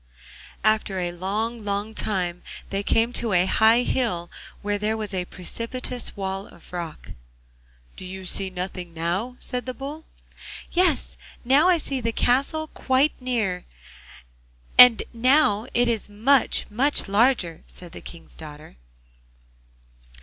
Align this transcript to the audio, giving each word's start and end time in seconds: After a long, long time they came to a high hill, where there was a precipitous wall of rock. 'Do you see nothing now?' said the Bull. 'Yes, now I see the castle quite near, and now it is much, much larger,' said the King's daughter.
After 0.63 0.97
a 0.97 1.11
long, 1.11 1.63
long 1.63 1.93
time 1.93 2.41
they 2.71 2.81
came 2.81 3.13
to 3.13 3.33
a 3.33 3.45
high 3.45 3.83
hill, 3.83 4.31
where 4.63 4.79
there 4.79 4.97
was 4.97 5.13
a 5.13 5.25
precipitous 5.25 6.17
wall 6.17 6.47
of 6.47 6.73
rock. 6.73 7.11
'Do 7.97 8.05
you 8.05 8.25
see 8.25 8.49
nothing 8.49 8.95
now?' 8.95 9.35
said 9.39 9.67
the 9.67 9.75
Bull. 9.75 10.05
'Yes, 10.71 11.17
now 11.45 11.69
I 11.69 11.77
see 11.77 12.01
the 12.01 12.11
castle 12.11 12.65
quite 12.73 13.13
near, 13.19 13.65
and 14.75 15.03
now 15.13 15.67
it 15.71 15.87
is 15.87 16.09
much, 16.09 16.65
much 16.71 17.07
larger,' 17.07 17.61
said 17.67 17.91
the 17.91 18.01
King's 18.01 18.33
daughter. 18.33 18.77